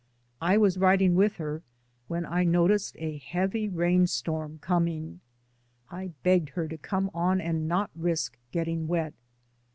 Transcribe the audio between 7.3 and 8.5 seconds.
and not risk